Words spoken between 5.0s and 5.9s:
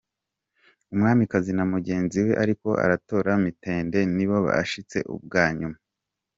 ubwa nyuma.